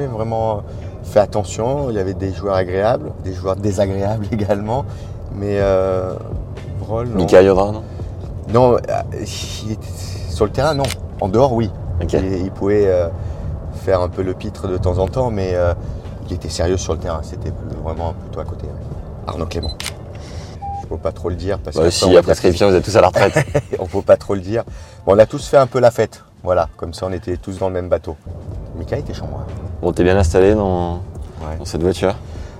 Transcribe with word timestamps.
jamais 0.00 0.06
vraiment 0.12 0.62
fait 1.04 1.20
attention. 1.20 1.90
Il 1.90 1.96
y 1.96 1.98
avait 1.98 2.14
des 2.14 2.32
joueurs 2.32 2.54
agréables, 2.56 3.12
des 3.24 3.32
joueurs 3.34 3.56
désagréables 3.56 4.26
également. 4.32 4.84
Mais 5.34 5.58
euh, 5.60 6.14
non. 6.88 7.04
Mika 7.14 7.42
Yodra, 7.42 7.72
non? 7.72 7.82
Non, 8.52 8.74
euh, 8.74 8.78
il 9.64 9.72
était- 9.72 9.86
sur 10.30 10.44
le 10.44 10.50
terrain, 10.50 10.74
non. 10.74 10.84
En 11.20 11.28
dehors, 11.28 11.52
oui. 11.52 11.70
Il, 12.02 12.14
il 12.44 12.50
pouvait 12.50 12.86
euh, 12.86 13.08
faire 13.84 14.00
un 14.00 14.08
peu 14.08 14.22
le 14.22 14.32
pitre 14.32 14.66
de 14.68 14.76
temps 14.78 14.98
en 14.98 15.06
temps, 15.06 15.30
mais 15.30 15.52
euh, 15.54 15.74
il 16.28 16.32
était 16.34 16.48
sérieux 16.48 16.78
sur 16.78 16.94
le 16.94 16.98
terrain. 16.98 17.20
C'était 17.22 17.52
vraiment 17.84 18.14
plutôt 18.14 18.40
à 18.40 18.44
côté. 18.44 18.66
ouais. 18.66 18.72
Arnaud 19.26 19.46
Clément. 19.46 19.70
Je 20.80 20.86
ne 20.86 20.88
peux 20.88 20.96
pas 20.96 21.12
trop 21.12 21.28
le 21.28 21.36
dire 21.36 21.58
parce 21.58 21.76
Bah, 21.76 21.84
que 21.84 21.90
Si, 21.90 22.04
après 22.06 22.22
prescription, 22.22 22.68
vous 22.70 22.74
êtes 22.74 22.84
tous 22.84 22.96
à 22.96 23.00
la 23.02 23.08
retraite. 23.08 23.34
on 23.78 23.84
ne 23.84 23.88
peut 23.88 24.02
pas 24.02 24.16
trop 24.16 24.34
le 24.34 24.40
dire. 24.40 24.64
Bon, 25.06 25.14
on 25.14 25.18
a 25.18 25.26
tous 25.26 25.46
fait 25.46 25.58
un 25.58 25.66
peu 25.68 25.78
la 25.78 25.90
fête. 25.90 26.24
Voilà, 26.42 26.68
comme 26.78 26.94
ça 26.94 27.06
on 27.06 27.12
était 27.12 27.36
tous 27.36 27.58
dans 27.58 27.68
le 27.68 27.74
même 27.74 27.88
bateau. 27.90 28.16
Mika 28.80 28.96
était 28.96 29.14
chez 29.14 29.22
moi. 29.22 29.46
Bon, 29.82 29.92
t'es 29.92 30.02
bien 30.02 30.16
installé 30.16 30.54
dans, 30.54 30.94
Ouais. 31.40 31.56
dans 31.58 31.64
cette 31.64 31.82
voiture 31.82 32.14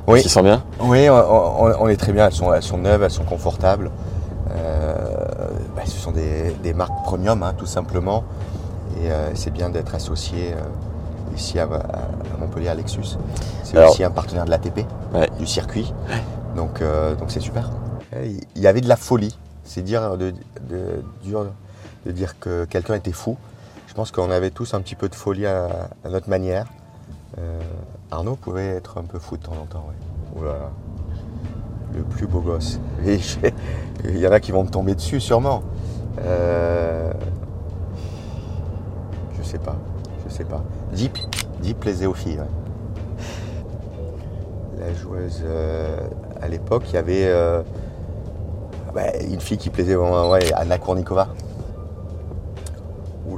Oui. 0.07 0.23
Tu 0.23 0.29
sens 0.29 0.43
bien 0.43 0.63
Oui, 0.81 1.09
on, 1.09 1.15
on- 1.15 1.75
on 1.81 1.89
est 1.89 1.97
très 1.97 2.13
bien. 2.13 2.27
Elles 2.27 2.33
sont, 2.35 2.53
elles 2.53 2.63
sont 2.63 2.79
neuves, 2.79 3.03
elles 3.03 3.11
sont 3.11 3.25
confortables. 3.25 3.91
Euh, 4.55 4.95
bah, 5.75 5.83
ce 5.85 5.99
sont 5.99 6.13
des, 6.13 6.55
des 6.63 6.73
marques 6.75 7.03
premium, 7.05 7.43
hein, 7.43 7.55
tout 7.57 7.67
simplement. 7.67 8.25
Et 9.03 9.11
euh, 9.11 9.31
c'est 9.35 9.51
bien 9.51 9.71
d'être 9.71 9.95
associé 9.95 10.53
euh, 10.53 11.35
ici 11.37 11.59
à, 11.59 11.65
à 11.65 12.39
Montpellier 12.39 12.69
à 12.69 12.75
Lexus. 12.75 13.17
C'est 13.65 13.83
aussi 13.87 14.05
un 14.05 14.11
partenaire 14.11 14.45
de 14.45 14.51
l'ATP, 14.51 14.85
Ouais. 15.15 15.29
du 15.39 15.47
circuit. 15.47 15.93
Donc, 16.57 16.81
donc 17.19 17.31
c'est 17.31 17.41
super. 17.41 17.71
Il 18.23 18.61
y 18.61 18.67
avait 18.67 18.81
de 18.81 18.89
la 18.89 18.97
folie. 18.97 19.37
C'est 19.65 19.83
dire 19.83 20.17
de, 20.19 20.33
de- 20.69 21.05
dur 21.23 21.47
de 22.05 22.11
dire 22.13 22.39
que 22.41 22.65
quelqu'un 22.65 22.95
était 22.95 23.13
fou. 23.13 23.37
Je 23.91 23.95
pense 23.97 24.13
qu'on 24.13 24.31
avait 24.31 24.53
tous 24.53 24.73
un 24.75 24.81
petit 24.83 24.95
peu 24.95 25.09
de 25.09 25.17
folie 25.17 25.47
à, 25.47 25.91
notre 26.09 26.31
manière. 26.31 26.67
Euh, 27.39 27.59
Arnaud 28.13 28.37
pouvait 28.37 28.69
être 28.69 28.99
un 28.99 29.03
peu 29.03 29.19
fou 29.19 29.37
de 29.37 29.43
temps 29.43 29.57
en 29.61 29.67
temps. 29.67 29.85
ouais. 30.37 30.47
Là. 30.47 30.71
Le 31.97 32.05
plus 32.05 32.29
beau 32.29 32.39
gosse. 32.39 32.79
Il 34.05 34.17
y 34.17 34.29
en 34.29 34.31
a 34.31 34.39
qui 34.39 34.53
vont 34.53 34.63
me 34.63 34.71
tomber 34.71 34.95
dessus 34.95 35.19
sûrement. 35.19 35.65
Euh, 36.23 37.13
je 39.37 39.43
sais 39.43 39.59
pas. 39.59 39.75
Je 40.25 40.33
sais 40.33 40.45
pas. 40.45 40.63
Deep. 40.93 41.19
Deep 41.61 41.81
plaisait 41.81 42.07
aux 42.07 42.15
filles. 42.15 42.45
La 44.79 44.95
joueuse 44.95 45.43
euh, 45.45 45.99
à 46.41 46.47
l'époque, 46.47 46.85
il 46.91 46.95
y 46.95 46.97
avait 46.97 47.29
bah, 48.95 49.19
une 49.29 49.41
fille 49.41 49.59
qui 49.59 49.69
plaisait 49.69 49.97
vraiment, 49.97 50.31
ouais, 50.31 50.53
Anna 50.53 50.79
Kournikova. 50.79 51.27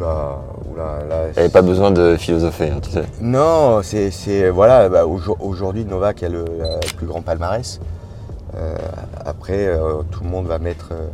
Oula, 0.02 0.38
oula, 0.72 1.04
là. 1.08 1.28
T'avais 1.32 1.48
pas 1.48 1.62
besoin 1.62 1.92
de 1.92 2.16
philosopher, 2.16 2.70
hein, 2.70 2.80
tu 2.82 2.90
sais. 2.90 3.04
Non, 3.20 3.80
c'est, 3.82 4.50
voilà, 4.50 4.88
bah, 4.88 5.04
aujo- 5.06 5.36
aujourd'hui 5.40 5.84
Novak 5.84 6.24
a 6.24 6.28
le, 6.28 6.44
plus 6.96 7.06
grand 7.06 7.22
palmarès. 7.22 7.78
Euh, 8.56 8.76
après, 9.24 9.66
euh, 9.68 10.02
tout 10.10 10.24
le 10.24 10.28
monde 10.28 10.46
va 10.46 10.58
mettre 10.58 10.88
euh, 10.92 11.08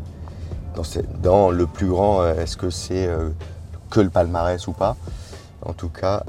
dans, 1.22 1.50
le 1.50 1.66
plus 1.66 1.88
grand, 1.88 2.24
est-ce 2.26 2.56
que 2.56 2.70
c'est 2.70 3.08
que 3.90 4.00
le 4.00 4.08
palmarès 4.10 4.66
ou 4.68 4.72
pas 4.72 4.96
En 5.66 5.72
tout 5.72 5.88
cas, 5.88 6.22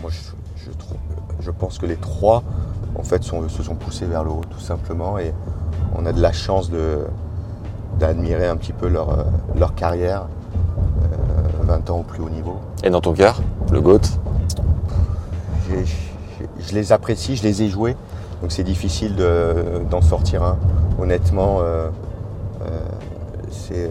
moi 0.00 0.10
je, 0.10 0.64
je 0.64 0.70
trouve- 0.70 0.98
je 1.40 1.50
pense 1.50 1.78
que 1.78 1.86
les 1.86 1.96
trois 1.96 2.42
en 2.94 3.02
fait 3.02 3.24
sont- 3.24 3.48
se 3.48 3.62
sont 3.64 3.74
poussés 3.74 4.06
vers 4.06 4.22
le 4.22 4.30
haut 4.30 4.44
tout 4.48 4.60
simplement 4.60 5.18
et 5.18 5.32
on 5.96 6.06
a 6.06 6.12
de 6.12 6.20
la 6.22 6.32
chance 6.32 6.70
de, 6.70 6.98
d'admirer 7.98 8.46
un 8.46 8.56
petit 8.56 8.72
peu 8.72 8.88
leur, 8.88 9.26
leur 9.56 9.74
carrière, 9.74 10.26
20 11.70 11.88
ans 11.90 12.00
au 12.00 12.02
plus 12.02 12.20
haut 12.22 12.28
niveau. 12.30 12.56
Et 12.82 12.90
dans 12.90 13.00
ton 13.00 13.12
cœur, 13.12 13.40
le 13.70 13.80
GOAT 13.80 14.00
je 16.58 16.74
les 16.74 16.92
apprécie, 16.92 17.36
je 17.36 17.42
les 17.44 17.62
ai 17.62 17.68
joués, 17.68 17.96
donc 18.42 18.50
c'est 18.50 18.64
difficile 18.64 19.14
de- 19.14 19.82
d'en 19.88 20.00
sortir 20.02 20.42
un. 20.42 20.56
Honnêtement, 21.00 21.58
euh, 21.60 21.88
euh, 22.62 22.80
c'est 23.50 23.84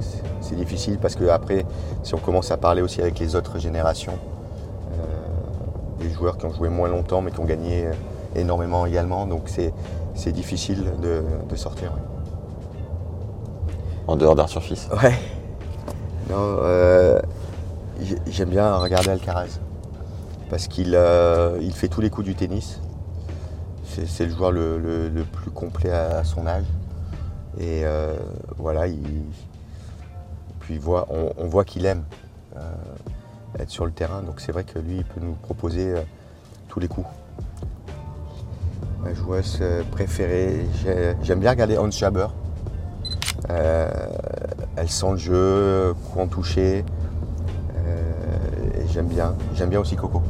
c'est- 0.00 0.22
difficile 0.54 0.98
parce 1.00 1.14
que 1.16 1.24
après, 1.28 1.64
si 2.02 2.14
on 2.14 2.18
commence 2.18 2.50
à 2.50 2.58
parler 2.58 2.82
aussi 2.82 3.00
avec 3.00 3.18
les 3.18 3.34
autres 3.36 3.58
générations, 3.58 4.12
euh, 4.92 6.02
des 6.04 6.10
joueurs 6.10 6.36
qui 6.36 6.44
ont 6.44 6.52
joué 6.52 6.68
moins 6.68 6.88
longtemps 6.88 7.22
mais 7.22 7.30
qui 7.30 7.40
ont 7.40 7.46
gagné 7.46 7.88
énormément 8.36 8.84
également, 8.84 9.26
donc 9.26 9.44
c'est 9.46 9.72
c'est 10.14 10.30
difficile 10.32 10.84
de, 11.02 11.22
de 11.48 11.56
sortir. 11.56 11.90
ouais. 11.94 12.02
en 14.06 14.16
dehors 14.16 14.34
d'Arthur 14.36 14.62
Fils. 14.62 14.88
Ouais. 15.02 15.14
Euh, 16.38 17.20
j'ai- 18.00 18.18
j'aime 18.26 18.50
bien 18.50 18.74
regarder 18.76 19.10
Alcaraz. 19.10 19.58
Parce 20.50 20.68
qu'il 20.68 20.94
euh, 20.94 21.60
fait 21.70 21.88
tous 21.88 22.00
les 22.00 22.10
coups 22.10 22.26
du 22.26 22.34
tennis. 22.34 22.80
C'est 23.84 24.24
le 24.24 24.30
joueur 24.30 24.52
le, 24.52 25.10
plus 25.30 25.50
complet 25.50 25.90
à, 25.90 26.24
son 26.24 26.46
âge. 26.46 26.64
Et 27.58 27.82
euh, 27.84 28.16
voilà, 28.56 28.86
il, 28.86 29.02
puis 30.60 30.80
on, 30.86 31.46
voit 31.46 31.64
qu'il 31.64 31.84
aime 31.84 32.02
être 33.58 33.68
sur 33.68 33.84
le 33.84 33.92
terrain. 33.92 34.22
Donc 34.22 34.40
c'est 34.40 34.52
vrai 34.52 34.64
que 34.64 34.78
lui, 34.78 34.96
il 34.98 35.04
peut 35.04 35.20
nous 35.20 35.34
proposer 35.34 35.94
tous 36.68 36.80
les 36.80 36.88
coups. 36.88 37.06
Ma 39.04 39.12
joueuse 39.12 39.60
préférée, 39.90 40.66
j'ai- 40.82 41.14
j'aime 41.22 41.40
bien 41.40 41.50
regarder 41.50 41.76
Hans. 41.76 41.90
Euh, 43.50 43.88
elle 44.76 44.88
sent 44.88 45.06
le 45.12 45.16
jeu, 45.18 45.94
en 46.16 46.26
toucher. 46.26 46.84
Euh, 47.76 48.80
et 48.80 48.88
j'aime 48.92 49.06
bien. 49.06 49.34
J'aime 49.54 49.68
bien 49.70 49.80
aussi 49.80 49.96
Coco. 49.96 50.22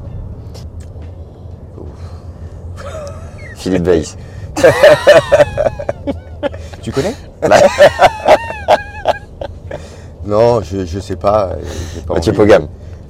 Philippe 3.56 3.86
Weiss. 3.86 4.16
Tu 6.82 6.92
connais? 6.92 7.14
Bah. 7.40 7.56
Non, 10.24 10.60
je, 10.62 10.84
je 10.86 11.00
sais 11.00 11.16
pas. 11.16 11.50
Pas 12.06 12.14
Mathieu 12.14 12.32
Pogam. 12.32 12.68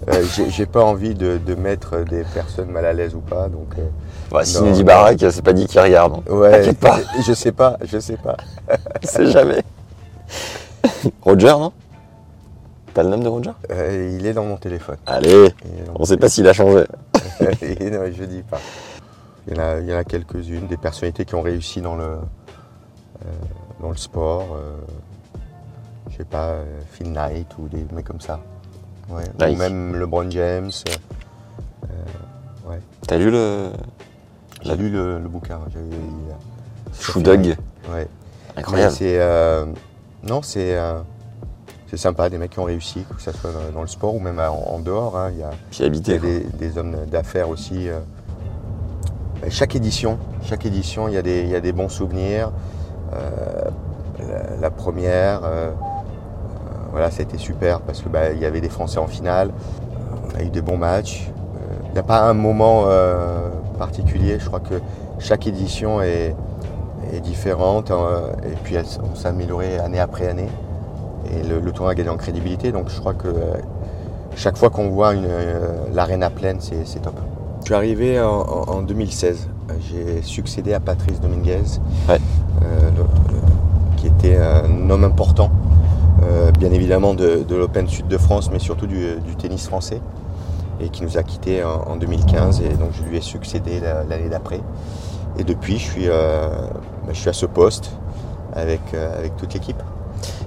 Euh, 0.09 0.25
j'ai- 0.49 0.65
pas 0.67 0.83
envie 0.83 1.15
de, 1.15 1.37
de 1.37 1.55
mettre 1.55 1.99
des 2.05 2.25
personnes 2.35 2.71
mal 2.71 2.87
à 2.87 2.95
l'aise 2.95 3.15
ou 3.15 3.21
pas. 3.21 3.49
Donc, 3.49 3.75
euh, 3.79 3.83
Bah, 4.31 4.45
si 4.47 4.63
nous 4.63 4.73
dit. 4.73 4.83
Barak, 4.83 5.19
c'est 5.31 5.43
pas 5.43 5.53
dit 5.53 5.67
qu'il 5.67 5.79
regarde. 5.81 6.15
hein. 6.15 6.33
ouais, 6.35 6.73
pas, 6.73 6.99
je 7.25 7.35
sais 7.35 7.53
pas, 7.53 7.77
je 7.85 7.99
sais 7.99 8.17
pas. 8.17 8.37
sait 9.03 9.27
jamais. 9.31 9.63
Roger, 11.23 11.47
non? 11.59 11.73
T'as 12.95 13.03
le 13.03 13.09
nom 13.11 13.19
de 13.19 13.29
Roger? 13.29 13.51
Euh, 13.71 14.17
il 14.19 14.27
est 14.27 14.33
dans 14.35 14.45
mon 14.45 14.57
téléphone. 14.57 14.97
Allez, 15.07 15.49
on 15.95 16.05
sait 16.05 16.17
pas 16.19 16.29
s'il 16.29 16.47
a 16.49 16.53
changé. 16.53 16.85
Non, 17.81 18.03
je 18.13 18.25
dis 18.25 18.43
pas. 18.43 18.61
Il 19.49 19.55
y 19.55 19.59
en 19.59 19.63
a, 19.63 19.79
il 19.81 19.89
y 19.89 19.93
en 19.95 19.97
a 19.97 20.05
quelques-unes, 20.05 20.67
des 20.69 20.77
personnalités 20.77 21.25
qui 21.25 21.35
ont 21.35 21.43
réussi 21.43 21.81
dans 21.81 21.97
le, 21.97 22.05
euh, 22.05 23.29
dans 23.81 23.91
le 23.91 23.97
sport. 23.97 24.55
euh, 24.55 24.77
je 26.11 26.19
sais 26.19 26.25
pas, 26.25 26.57
Phil 26.93 27.11
Knight 27.13 27.49
ou 27.59 27.67
des 27.69 27.85
mecs 27.93 28.05
comme 28.05 28.21
ça. 28.21 28.39
Ouais. 29.09 29.25
Ou 29.53 29.57
même 29.57 29.97
LeBron 29.97 30.31
James. 30.31 30.71
ouais. 32.69 32.79
T'as 33.09 33.17
lu 33.19 33.31
le 33.31 33.71
J'ai 34.63 34.77
lu 34.77 34.91
le, 34.91 35.19
le 35.19 35.29
bouquin. 35.29 35.59
Shoe 37.01 37.23
Dog 37.23 37.57
Ouais. 37.93 38.07
Incroyable. 38.57 38.95
C'est, 38.95 39.19
non, 40.29 40.43
c'est, 40.43 40.77
euh, 40.77 41.01
c'est 41.89 41.97
sympa, 41.97 42.29
des 42.31 42.39
mecs 42.39 42.51
qui 42.51 42.59
ont 42.61 42.65
réussi, 42.65 43.05
que 43.17 43.21
ce 43.21 43.33
soit 43.33 43.51
dans, 43.75 43.81
le 43.83 43.87
sport 43.89 44.15
ou 44.15 44.21
même 44.21 44.39
en, 44.41 44.79
dehors. 44.79 45.17
hein. 45.17 45.31
Il 45.33 45.39
y 45.39 45.43
a, 45.43 45.51
J'ai 45.71 45.85
Il 45.85 45.87
y 45.87 45.89
habité. 45.89 46.15
a 46.17 46.19
des, 46.19 46.41
des 46.41 46.79
hommes 46.79 46.97
d'affaires 47.11 47.49
aussi. 47.49 47.89
euh. 47.89 47.99
Chaque 49.49 49.75
édition, 49.75 50.19
chaque 50.45 50.65
édition, 50.67 51.09
il 51.09 51.15
y 51.15 51.19
a 51.19 51.23
des, 51.23 51.43
il 51.43 51.49
y 51.49 51.57
a 51.57 51.61
des 51.61 51.73
bons 51.73 51.89
souvenirs. 51.89 52.53
Euh, 53.13 53.65
la, 54.21 54.57
la 54.61 54.71
première, 54.71 55.41
euh, 55.45 55.73
voilà, 56.93 57.11
ça 57.11 57.21
a 57.21 57.23
été 57.25 57.39
super 57.39 57.81
parce 57.81 58.01
que 58.01 58.09
bah, 58.09 58.33
y 58.33 58.45
avait 58.45 58.61
des 58.61 58.69
Français 58.69 58.99
en 58.99 59.09
finale. 59.09 59.51
On 60.33 60.39
a 60.39 60.43
eu 60.45 60.51
des 60.51 60.63
bons 60.63 60.77
matchs. 60.79 61.29
Il 61.89 61.93
n'y 61.95 61.99
a 61.99 62.05
pas 62.05 62.23
un 62.23 62.33
moment 62.35 62.87
particulier. 63.79 64.39
Je 64.39 64.47
crois 64.47 64.61
que 64.61 64.81
chaque 65.19 65.47
édition 65.47 66.01
est, 66.01 66.35
est 67.13 67.21
différente 67.21 67.91
euh, 67.91 68.29
et 68.45 68.55
puis 68.65 68.77
on 68.79 69.15
s'est 69.15 69.29
amélioré 69.29 69.79
année 69.79 70.01
après 70.01 70.27
année. 70.29 70.49
Et 71.31 71.43
le, 71.47 71.61
le 71.61 71.73
tournoi 71.73 71.93
a 71.93 71.95
gagné 71.95 72.09
en 72.11 72.17
crédibilité, 72.17 72.73
donc 72.73 72.89
je 72.89 72.99
crois 72.99 73.15
que 73.15 73.29
euh, 73.29 73.55
chaque 74.35 74.57
fois 74.57 74.71
qu'on 74.71 74.89
voit 74.91 75.13
euh, 75.13 75.77
l'arène 75.93 76.27
pleine, 76.35 76.57
c'est, 76.61 76.85
top. 77.01 77.15
Je 77.61 77.67
suis 77.67 77.75
arrivé 77.75 78.21
en, 78.21 78.41
en- 78.41 78.65
en 78.79 78.83
2016. 78.83 79.49
J'ai 79.89 80.21
succédé 80.23 80.75
à 80.75 80.81
Patrice 80.81 81.21
Dominguez, 81.21 81.61
Ouais. 82.09 82.19
euh, 82.63 82.91
le- 82.97 83.33
le- 83.35 83.97
qui 83.97 84.09
était 84.09 84.37
un 84.37 84.91
homme 84.91 85.05
important, 85.05 85.51
euh, 86.25 86.51
bien 86.59 86.73
évidemment 86.73 87.15
de, 87.15 87.45
de 87.47 87.55
l'Open 87.57 87.87
Sud 87.89 88.09
de 88.09 88.19
France, 88.19 88.51
mais 88.53 88.59
surtout 88.59 88.87
du, 88.87 89.15
du 89.25 89.37
tennis 89.37 89.67
français, 89.69 90.01
et 90.81 90.89
qui 90.89 91.05
nous 91.05 91.17
a 91.19 91.23
quittés 91.23 91.63
en, 91.63 91.93
en 91.93 91.97
2015. 91.97 92.63
Et 92.63 92.75
donc 92.75 92.91
je 92.93 93.03
lui 93.09 93.17
ai 93.17 93.21
succédé 93.21 93.79
la- 93.81 94.03
l'année 94.05 94.29
d'après. 94.29 94.61
Et 95.39 95.45
depuis, 95.45 95.79
je 95.79 95.85
suis, 95.85 96.09
euh, 96.09 96.49
bah, 97.07 97.13
je 97.13 97.19
suis 97.19 97.29
à 97.29 97.33
ce 97.33 97.47
poste 97.47 97.93
avec, 98.55 98.81
euh, 98.95 99.19
avec 99.19 99.37
toute 99.37 99.55
l'équipe. 99.55 99.83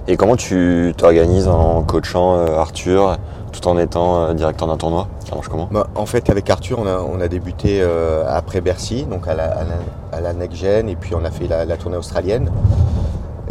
Et 0.08 0.16
comment 0.16 0.36
tu 0.36 0.94
t'organises 0.96 1.48
en 1.48 1.82
coachant 1.82 2.36
euh, 2.36 2.58
Arthur 2.58 3.16
tout 3.52 3.66
en 3.68 3.78
étant 3.78 4.22
euh, 4.22 4.34
directeur 4.34 4.68
d'un 4.68 4.76
tournoi? 4.76 5.08
Ça 5.28 5.34
marche 5.34 5.48
comment? 5.48 5.68
Bah, 5.70 5.88
en 5.94 6.06
fait, 6.06 6.30
avec 6.30 6.48
Arthur, 6.48 6.78
on 6.78 6.86
a, 6.86 6.98
on 6.98 7.20
a 7.20 7.28
débuté 7.28 7.84
après 8.28 8.60
Bercy, 8.60 9.04
donc 9.04 9.26
à 9.28 9.34
la, 9.34 9.64
à 10.12 10.20
la, 10.20 10.32
Next 10.32 10.56
Gen, 10.58 10.88
et 10.88 10.96
puis 10.96 11.14
on 11.14 11.24
a 11.24 11.30
fait 11.30 11.48
la, 11.48 11.76
tournée 11.76 11.96
australienne. 11.96 12.50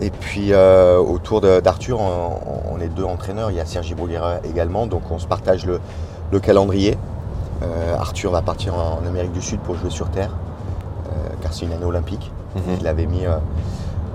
Et 0.01 0.09
puis 0.09 0.53
autour 0.53 1.41
d'Arthur, 1.41 1.99
on, 1.99 2.79
est 2.79 2.87
deux 2.87 3.03
entraîneurs. 3.03 3.51
Il 3.51 3.57
y 3.57 3.59
a 3.59 3.65
Sergi 3.65 3.93
Bruguera 3.93 4.35
également, 4.43 4.87
donc 4.87 5.03
on 5.11 5.19
se 5.19 5.27
partage 5.27 5.65
le, 5.65 5.79
le 6.31 6.39
calendrier. 6.39 6.97
Arthur 7.97 8.31
va 8.31 8.41
partir 8.41 8.75
en, 8.75 9.05
Amérique 9.05 9.33
du 9.33 9.41
Sud 9.41 9.59
pour 9.59 9.75
jouer 9.75 9.89
sur 9.89 10.09
terre, 10.09 10.31
car 11.41 11.53
c'est 11.53 11.65
une 11.65 11.73
année 11.73 11.85
olympique. 11.85 12.31
Il 12.79 12.87
avait 12.87 13.05
mis 13.05 13.25
euh, 13.25 13.37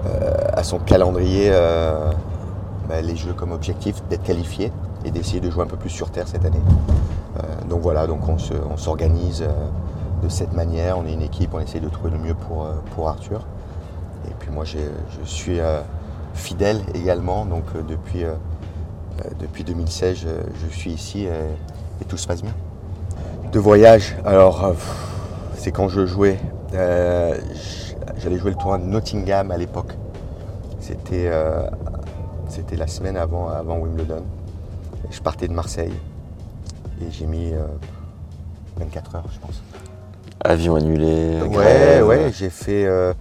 euh, 0.06 0.34
à 0.52 0.62
son 0.62 0.78
calendrier 0.78 1.50
euh, 1.52 2.10
bah, 2.88 3.00
les 3.02 3.16
Jeux 3.16 3.32
comme 3.34 3.52
objectif 3.52 4.02
d'être 4.08 4.22
qualifié 4.22 4.72
et 5.04 5.10
d'essayer 5.10 5.40
de 5.40 5.50
jouer 5.50 5.64
un 5.64 5.66
peu 5.66 5.76
plus 5.76 5.90
sur 5.90 6.10
terre 6.10 6.26
cette 6.28 6.44
année. 6.44 6.60
Donc 7.68 7.80
voilà, 7.82 8.06
donc 8.08 8.28
on 8.28 8.36
se- 8.36 8.52
on 8.70 8.76
s'organise 8.76 9.44
de 10.22 10.28
cette 10.28 10.52
manière. 10.52 10.98
On 10.98 11.06
est 11.06 11.12
une 11.12 11.22
équipe, 11.22 11.54
on 11.54 11.60
essaye 11.60 11.80
de 11.80 11.88
trouver 11.88 12.10
le 12.10 12.18
mieux 12.18 12.34
pour, 12.34 12.66
pour 12.94 13.08
Arthur. 13.08 13.46
Et 14.28 14.34
puis 14.40 14.50
moi, 14.50 14.64
je 14.64 14.78
suis 15.24 15.58
fidèle 16.34 16.80
également. 16.94 17.46
Donc 17.46 17.64
depuis, 17.88 18.24
depuis 19.38 19.62
2016, 19.62 20.26
je, 20.62 20.74
suis 20.76 20.90
ici 20.90 21.26
et 21.26 22.04
tout 22.06 22.16
se 22.16 22.26
passe 22.26 22.42
bien. 22.42 22.54
De 23.52 23.58
voyage, 23.60 24.16
alors 24.24 24.72
c'est 25.54 25.70
quand 25.70 25.88
je 25.88 26.04
jouais. 26.06 26.38
Euh, 28.20 28.22
J'allais 28.22 28.38
jouer 28.38 28.50
le 28.50 28.56
tournoi 28.56 28.78
de 28.78 28.84
Nottingham 28.84 29.50
à 29.50 29.56
l'époque. 29.56 29.92
C'était 30.80 31.28
euh, 31.28 31.68
c'était 32.48 32.76
la 32.76 32.86
semaine 32.86 33.16
avant, 33.16 33.48
avant 33.48 33.78
Wimbledon. 33.78 34.22
Je 35.10 35.20
partais 35.20 35.48
de 35.48 35.52
Marseille 35.52 35.92
et 37.00 37.10
j'ai 37.10 37.26
mis 37.26 37.52
euh, 37.52 37.64
24 38.78 39.16
heures, 39.16 39.24
je 39.32 39.38
pense. 39.40 39.62
Avion 40.42 40.74
annulé 40.76 41.38
Ouais, 41.42 41.48
grève. 41.48 42.06
ouais, 42.06 42.32
j'ai 42.32 42.50
fait. 42.50 42.86
euh, 42.86 43.12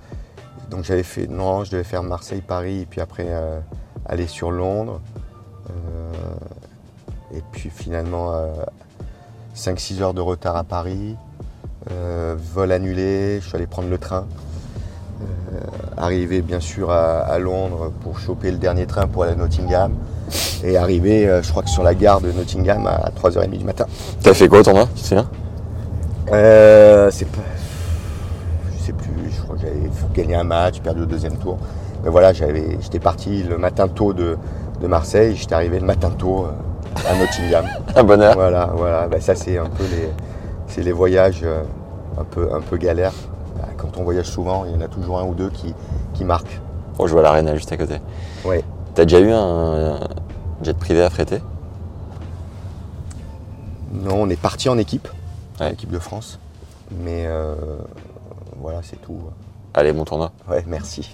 donc 0.69 0.84
j'avais 0.84 1.04
fait. 1.04 1.28
Non, 1.28 1.63
je 1.63 1.72
devais 1.72 1.84
faire 1.84 2.04
Marseille-Paris, 2.04 2.81
et 2.81 2.86
puis 2.86 3.01
après 3.01 3.25
euh, 3.28 3.60
aller 4.06 4.28
sur 4.28 4.51
Londres. 4.51 5.01
Euh, 5.69 6.13
et 7.38 7.44
puis 7.51 7.69
finalement, 7.69 8.34
5-6 9.56 10.01
heures 10.01 10.13
de 10.13 10.22
retard 10.22 10.56
à 10.56 10.63
Paris. 10.63 11.16
euh, 11.92 12.36
vol 12.54 12.72
annulé, 12.72 13.40
je 13.42 13.48
suis 13.48 13.56
allé 13.56 13.68
prendre 13.68 13.90
le 13.90 13.98
train. 13.98 14.25
Arrivé 16.00 16.42
bien 16.42 16.62
sûr 16.62 16.92
à, 16.92 17.19
à 17.19 17.40
Londres 17.40 17.92
pour 18.01 18.19
choper 18.19 18.51
le 18.51 18.57
dernier 18.57 18.86
train 18.86 19.06
pour 19.06 19.24
aller 19.24 19.34
à 19.34 19.36
Nottingham. 19.36 19.92
Et 20.63 20.78
arrivé, 20.78 21.28
euh, 21.28 21.42
je 21.44 21.50
crois 21.50 21.62
que 21.63 21.69
sur 21.69 21.84
la 21.84 21.94
gare 21.94 22.22
de 22.22 22.31
Nottingham 22.31 22.88
à 22.88 23.10
3h30 23.22 23.50
du 23.57 23.66
matin. 23.66 23.86
T'as 24.24 24.34
fait 24.34 24.48
quoi 24.48 24.63
tournoi 24.63 24.88
Tu 24.96 25.01
te 25.01 25.07
souviens? 25.07 25.30
Euh, 26.31 27.10
c'est 27.12 27.28
pas. 27.28 27.42
Je 28.78 28.86
sais 28.86 28.94
plus, 28.94 29.31
je 29.36 29.42
crois 29.42 29.56
que 29.56 29.62
j'avais 29.63 29.90
gagné 30.13 30.36
un 30.36 30.44
match, 30.44 30.80
perdu 30.80 31.01
au 31.01 31.06
deuxième 31.06 31.36
tour. 31.38 31.57
Mais 32.04 32.10
voilà, 32.10 32.31
j'étais 32.31 33.00
parti 33.00 33.44
le 33.44 33.57
matin 33.57 33.90
tôt 33.90 34.13
de, 34.13 34.38
de 34.80 34.88
Marseille, 34.88 35.36
j'étais 35.36 35.56
arrivé 35.56 35.80
le 35.80 35.86
matin 35.86 36.12
tôt 36.12 36.46
euh, 36.46 37.10
à 37.10 37.18
Nottingham. 37.18 37.66
Un 37.96 38.04
bonheur. 38.04 38.36
voilà, 38.36 38.69
voilà. 38.74 39.07
Ben, 39.07 39.19
ça 39.19 39.36
c'est 39.36 39.57
un 39.57 39.66
peu 39.66 39.84
les, 40.78 40.84
les 40.84 40.92
voyages 40.94 41.44
un 42.18 42.24
peu, 42.24 42.48
un 42.54 42.62
peu 42.62 42.78
galères. 42.78 43.13
On 44.00 44.04
voyage 44.04 44.28
souvent, 44.28 44.63
il 44.66 44.72
y 44.72 44.75
en 44.75 44.80
a 44.81 44.88
toujours 44.88 45.19
un 45.19 45.25
ou 45.25 45.34
deux 45.34 45.50
qui, 45.50 45.74
qui 46.13 46.24
marquent. 46.24 46.60
On 46.98 47.06
joue 47.06 47.19
à 47.19 47.22
l'arena 47.22 47.54
juste 47.56 47.72
à 47.74 47.78
côté. 47.78 47.98
Ouais. 48.46 48.63
T'as 48.96 49.04
déjà 49.04 49.19
eu 49.19 49.30
un, 49.31 49.38
un 49.96 50.00
jet 50.63 50.74
privé 50.78 51.01
affrété 51.04 51.42
Non, 53.92 54.22
on 54.22 54.30
est 54.30 54.40
parti 54.40 54.69
en 54.69 54.78
équipe, 54.78 55.07
Ouais. 55.60 55.74
équipe 55.74 55.92
de 55.92 56.00
France. 56.00 56.40
Mais 56.92 57.25
euh, 57.28 57.56
voilà, 58.62 58.80
c'est 58.84 58.96
tout. 59.01 59.19
Allez, 59.74 59.92
bon 59.92 60.06
tournoi. 60.06 60.31
Ouais, 60.50 60.63
merci. 60.66 61.13